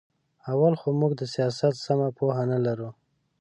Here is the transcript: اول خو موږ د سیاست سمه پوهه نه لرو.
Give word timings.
اول 0.51 0.73
خو 0.79 0.87
موږ 0.99 1.11
د 1.17 1.21
سیاست 1.33 1.73
سمه 1.85 2.07
پوهه 2.17 2.43
نه 2.51 2.59
لرو. 2.65 2.89